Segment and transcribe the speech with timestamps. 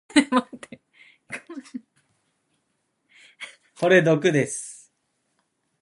[3.79, 4.91] これ毒です。